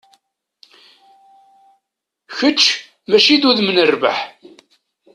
[2.37, 2.61] Kečč,
[3.09, 4.17] mačči d udem n rrbeḥ.